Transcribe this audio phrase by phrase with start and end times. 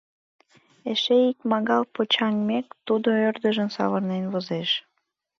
[0.91, 4.69] Эше икмагал почаҥмек, тудо ӧрдыжын савырнен возеш.